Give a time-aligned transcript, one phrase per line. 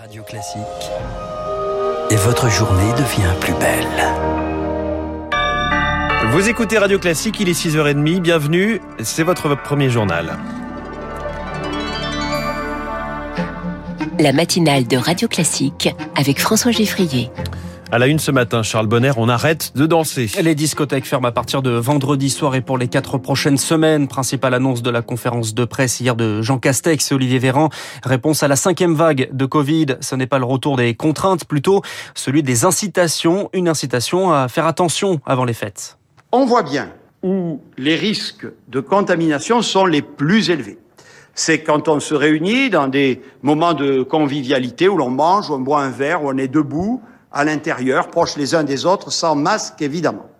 [0.00, 0.60] Radio Classique.
[2.10, 3.86] Et votre journée devient plus belle.
[6.32, 10.36] Vous écoutez Radio Classique, il est 6h30, bienvenue, c'est votre premier journal.
[14.18, 17.30] La matinale de Radio Classique avec François Geffrier.
[17.94, 20.28] À la une ce matin, Charles Bonner, on arrête de danser.
[20.42, 24.08] Les discothèques ferment à partir de vendredi soir et pour les quatre prochaines semaines.
[24.08, 27.68] Principale annonce de la conférence de presse hier de Jean Castex et Olivier Véran.
[28.02, 29.98] Réponse à la cinquième vague de Covid.
[30.00, 31.82] Ce n'est pas le retour des contraintes, plutôt
[32.16, 33.48] celui des incitations.
[33.52, 35.96] Une incitation à faire attention avant les fêtes.
[36.32, 36.88] On voit bien
[37.22, 40.78] où les risques de contamination sont les plus élevés.
[41.36, 45.60] C'est quand on se réunit dans des moments de convivialité où l'on mange, où on
[45.60, 47.00] boit un verre, où on est debout,
[47.34, 50.30] à l'intérieur, proches les uns des autres, sans masque évidemment.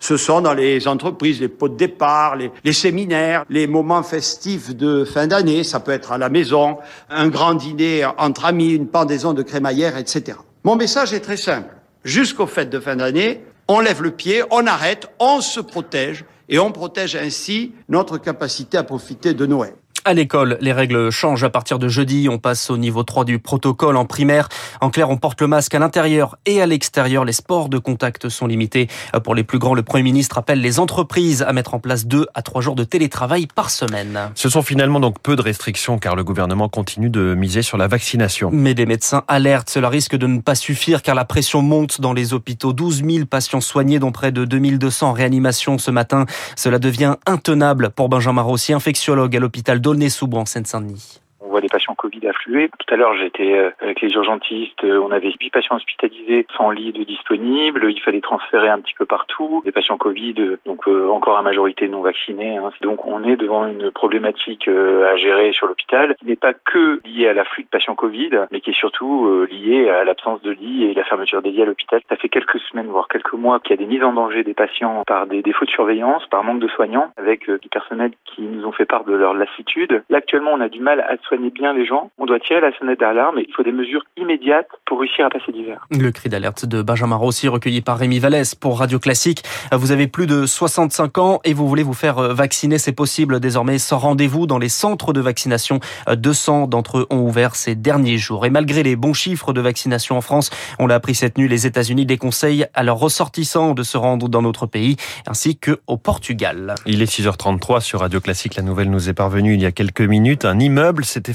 [0.00, 5.04] Ce sont dans les entreprises, les pots de départ, les, séminaires, les moments festifs de
[5.04, 6.78] fin d'année, ça peut être à la maison,
[7.10, 10.38] un grand dîner entre amis, une pendaison de crémaillère, etc.
[10.62, 11.74] Mon message est très simple.
[12.04, 16.60] Jusqu'aux fêtes de fin d'année, on lève le pied, on arrête, on se protège et
[16.60, 19.74] on protège ainsi notre capacité à profiter de Noël.
[20.08, 22.30] À l'école, les règles changent à partir de jeudi.
[22.30, 24.48] On passe au niveau 3 du protocole en primaire.
[24.80, 27.26] En clair, on porte le masque à l'intérieur et à l'extérieur.
[27.26, 28.88] Les sports de contact sont limités.
[29.22, 32.24] Pour les plus grands, le Premier ministre appelle les entreprises à mettre en place deux
[32.32, 34.30] à trois jours de télétravail par semaine.
[34.34, 37.86] Ce sont finalement donc peu de restrictions car le gouvernement continue de miser sur la
[37.86, 38.48] vaccination.
[38.50, 39.68] Mais des médecins alertent.
[39.68, 42.72] Cela risque de ne pas suffire car la pression monte dans les hôpitaux.
[42.72, 46.24] 12 000 patients soignés, dont près de 2200 en réanimation ce matin.
[46.56, 51.20] Cela devient intenable pour Benjamin Rossi, infectiologue à l'hôpital d'Aulnay-sous-Bois en Seine-Saint-Denis.
[51.48, 52.68] On voit les patients Covid affluer.
[52.78, 54.84] Tout à l'heure, j'étais avec les urgentistes.
[54.84, 57.90] On avait 8 patients hospitalisés, sans lit de disponible.
[57.90, 59.62] Il fallait transférer un petit peu partout.
[59.64, 60.34] Les patients Covid,
[60.66, 62.58] donc euh, encore à majorité non vaccinés.
[62.58, 62.70] Hein.
[62.82, 67.00] Donc on est devant une problématique euh, à gérer sur l'hôpital qui n'est pas que
[67.06, 70.50] liée à l'afflux de patients Covid, mais qui est surtout euh, liée à l'absence de
[70.50, 72.02] lits et la fermeture des lits à l'hôpital.
[72.10, 74.52] Ça fait quelques semaines, voire quelques mois, qu'il y a des mises en danger des
[74.52, 78.66] patients par des défauts de surveillance, par manque de soignants, avec du personnel qui nous
[78.66, 80.02] ont fait part de leur lassitude.
[80.10, 82.76] Là, actuellement, on a du mal à soigner bien les gens, on doit tirer la
[82.78, 85.86] sonnette d'alarme et il faut des mesures immédiates pour réussir à passer l'hiver.
[85.90, 89.42] Le cri d'alerte de Benjamin Rossi recueilli par Rémi Vallès pour Radio Classique.
[89.72, 93.78] Vous avez plus de 65 ans et vous voulez vous faire vacciner, c'est possible désormais
[93.78, 95.80] sans rendez-vous dans les centres de vaccination.
[96.12, 98.44] 200 d'entre eux ont ouvert ces derniers jours.
[98.46, 101.66] Et malgré les bons chiffres de vaccination en France, on l'a appris cette nuit, les
[101.66, 106.74] États-Unis déconseillent à leurs ressortissants de se rendre dans notre pays ainsi que au Portugal.
[106.86, 108.56] Il est 6h33 sur Radio Classique.
[108.56, 110.44] La nouvelle nous est parvenue il y a quelques minutes.
[110.44, 111.27] Un immeuble s'est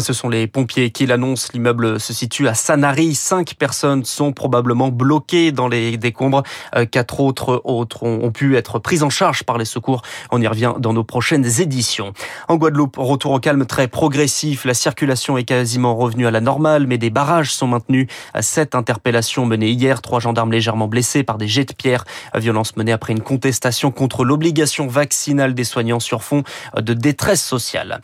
[0.00, 1.48] Ce sont les pompiers qui l'annoncent.
[1.52, 3.14] L'immeuble se situe à Sanary.
[3.14, 6.42] Cinq personnes sont probablement bloquées dans les décombres.
[6.90, 10.02] Quatre autres, autres ont pu être prises en charge par les secours.
[10.30, 12.12] On y revient dans nos prochaines éditions.
[12.48, 14.64] En Guadeloupe, retour au calme très progressif.
[14.64, 18.06] La circulation est quasiment revenue à la normale, mais des barrages sont maintenus.
[18.40, 20.02] Sept interpellations menées hier.
[20.02, 22.04] Trois gendarmes légèrement blessés par des jets de pierre.
[22.34, 26.42] Violence menée après une contestation contre l'obligation vaccinale des soignants sur fond
[26.76, 28.00] de détresse sociale.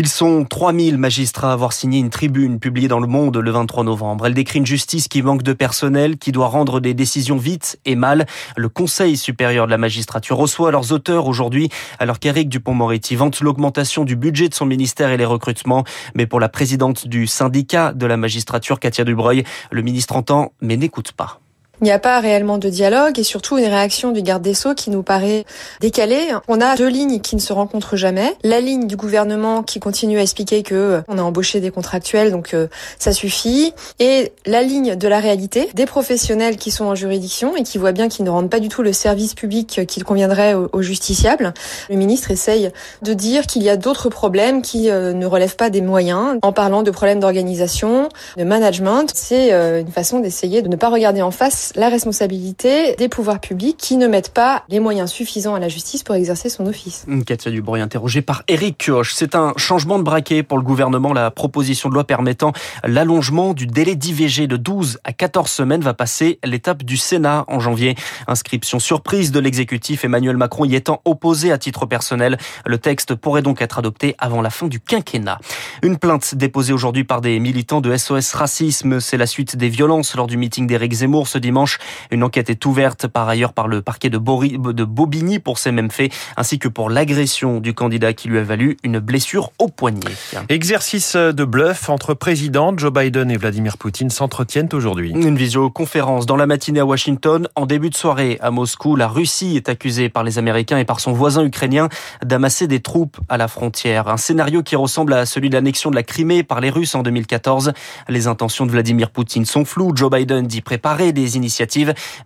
[0.00, 3.82] Ils sont 3000 magistrats à avoir signé une tribune publiée dans Le Monde le 23
[3.82, 4.26] novembre.
[4.26, 7.96] Elle décrit une justice qui manque de personnel, qui doit rendre des décisions vite et
[7.96, 8.26] mal.
[8.56, 14.04] Le Conseil supérieur de la magistrature reçoit leurs auteurs aujourd'hui, alors qu'Éric Dupont-Moretti vante l'augmentation
[14.04, 15.82] du budget de son ministère et les recrutements.
[16.14, 19.42] Mais pour la présidente du syndicat de la magistrature, Katia Dubreuil,
[19.72, 21.40] le ministre entend mais n'écoute pas.
[21.80, 24.74] Il n'y a pas réellement de dialogue et surtout une réaction du garde des Sceaux
[24.74, 25.44] qui nous paraît
[25.80, 26.28] décalée.
[26.48, 28.34] On a deux lignes qui ne se rencontrent jamais.
[28.42, 32.52] La ligne du gouvernement qui continue à expliquer que on a embauché des contractuels, donc
[32.52, 32.66] euh,
[32.98, 33.72] ça suffit.
[34.00, 37.92] Et la ligne de la réalité des professionnels qui sont en juridiction et qui voient
[37.92, 41.54] bien qu'ils ne rendent pas du tout le service public qu'il conviendrait aux justiciables.
[41.90, 42.70] Le ministre essaye
[43.02, 46.52] de dire qu'il y a d'autres problèmes qui euh, ne relèvent pas des moyens en
[46.52, 49.10] parlant de problèmes d'organisation, de management.
[49.14, 53.40] C'est euh, une façon d'essayer de ne pas regarder en face la responsabilité des pouvoirs
[53.40, 57.06] publics qui ne mettent pas les moyens suffisants à la justice pour exercer son office.
[57.26, 59.12] Katia Dubroy interrogée par Éric Kioch.
[59.12, 61.12] C'est un changement de braquet pour le gouvernement.
[61.12, 62.52] La proposition de loi permettant
[62.84, 67.60] l'allongement du délai d'IVG de 12 à 14 semaines va passer l'étape du Sénat en
[67.60, 67.94] janvier.
[68.26, 72.38] Inscription surprise de l'exécutif, Emmanuel Macron y étant opposé à titre personnel.
[72.66, 75.38] Le texte pourrait donc être adopté avant la fin du quinquennat.
[75.82, 79.00] Une plainte déposée aujourd'hui par des militants de SOS Racisme.
[79.00, 81.78] C'est la suite des violences lors du meeting d'Éric Zemmour ce dimanche dimanche.
[82.10, 85.90] Une enquête est ouverte par ailleurs par le parquet de, de Bobigny pour ces mêmes
[85.90, 90.00] faits, ainsi que pour l'agression du candidat qui lui a valu une blessure au poignet.
[90.48, 95.10] Exercice de bluff entre président Joe Biden et Vladimir Poutine s'entretiennent aujourd'hui.
[95.10, 97.48] Une visioconférence dans la matinée à Washington.
[97.56, 101.00] En début de soirée à Moscou, la Russie est accusée par les Américains et par
[101.00, 101.88] son voisin ukrainien
[102.24, 104.08] d'amasser des troupes à la frontière.
[104.08, 107.02] Un scénario qui ressemble à celui de l'annexion de la Crimée par les Russes en
[107.02, 107.72] 2014.
[108.08, 109.92] Les intentions de Vladimir Poutine sont floues.
[109.94, 111.47] Joe Biden dit préparer des initiatives,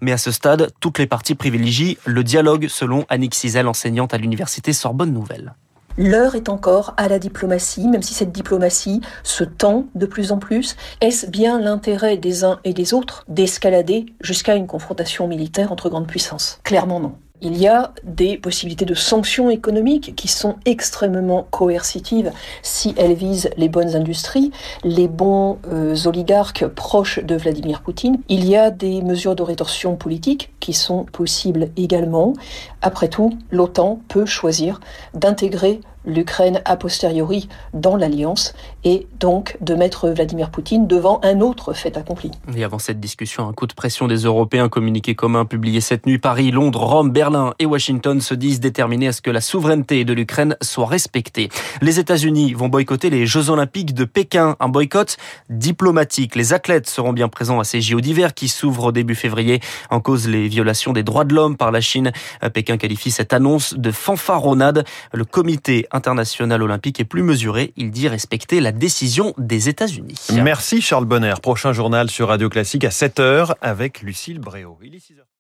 [0.00, 4.18] mais à ce stade, toutes les parties privilégient le dialogue, selon Annick Cizel, enseignante à
[4.18, 5.54] l'université Sorbonne Nouvelle.
[5.98, 10.38] L'heure est encore à la diplomatie, même si cette diplomatie se tend de plus en
[10.38, 10.76] plus.
[11.02, 16.06] Est-ce bien l'intérêt des uns et des autres d'escalader jusqu'à une confrontation militaire entre grandes
[16.06, 16.60] puissances?
[16.64, 17.14] Clairement non.
[17.44, 22.30] Il y a des possibilités de sanctions économiques qui sont extrêmement coercitives
[22.62, 24.52] si elles visent les bonnes industries,
[24.84, 28.18] les bons euh, oligarques proches de Vladimir Poutine.
[28.28, 32.34] Il y a des mesures de rétorsion politique qui sont possibles également.
[32.82, 34.80] Après tout, l'OTAN peut choisir
[35.12, 38.54] d'intégrer l'Ukraine a posteriori dans l'alliance
[38.84, 42.30] et donc de mettre Vladimir Poutine devant un autre fait accompli.
[42.56, 46.18] Et avant cette discussion, un coup de pression des Européens, communiqué commun publié cette nuit,
[46.18, 50.12] Paris, Londres, Rome, Berlin et Washington se disent déterminés à ce que la souveraineté de
[50.12, 51.48] l'Ukraine soit respectée.
[51.80, 55.16] Les États-Unis vont boycotter les Jeux Olympiques de Pékin, un boycott
[55.48, 56.34] diplomatique.
[56.34, 59.60] Les athlètes seront bien présents à ces JO d'hiver qui s'ouvrent début février
[59.90, 62.12] en cause les violations des droits de l'homme par la Chine.
[62.52, 64.84] Pékin qualifie cette annonce de fanfaronnade.
[65.12, 67.72] Le comité international olympique est plus mesuré.
[67.76, 70.28] Il dit respecter la décision des États-Unis.
[70.34, 71.34] Merci Charles Bonner.
[71.42, 74.78] Prochain journal sur Radio Classique à 7h avec Lucille Bréau.